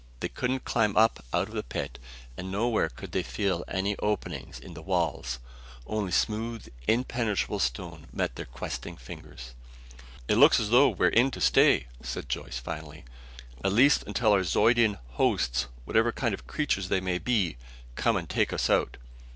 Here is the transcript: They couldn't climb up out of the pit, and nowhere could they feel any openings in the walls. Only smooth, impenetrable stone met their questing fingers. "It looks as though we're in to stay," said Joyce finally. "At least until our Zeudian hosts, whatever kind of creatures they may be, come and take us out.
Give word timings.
They 0.19 0.29
couldn't 0.29 0.65
climb 0.65 0.97
up 0.97 1.23
out 1.31 1.47
of 1.47 1.53
the 1.53 1.61
pit, 1.61 1.99
and 2.35 2.51
nowhere 2.51 2.89
could 2.89 3.11
they 3.11 3.21
feel 3.21 3.63
any 3.67 3.95
openings 3.97 4.59
in 4.59 4.73
the 4.73 4.81
walls. 4.81 5.37
Only 5.85 6.11
smooth, 6.11 6.67
impenetrable 6.87 7.59
stone 7.59 8.07
met 8.11 8.33
their 8.35 8.47
questing 8.47 8.97
fingers. 8.97 9.53
"It 10.27 10.37
looks 10.39 10.59
as 10.59 10.71
though 10.71 10.89
we're 10.89 11.09
in 11.09 11.29
to 11.29 11.39
stay," 11.39 11.85
said 12.01 12.29
Joyce 12.29 12.57
finally. 12.57 13.05
"At 13.63 13.73
least 13.73 14.01
until 14.07 14.31
our 14.31 14.43
Zeudian 14.43 14.97
hosts, 15.09 15.67
whatever 15.85 16.11
kind 16.11 16.33
of 16.33 16.47
creatures 16.47 16.87
they 16.89 16.99
may 16.99 17.19
be, 17.19 17.57
come 17.93 18.17
and 18.17 18.27
take 18.27 18.51
us 18.51 18.71
out. 18.71 18.97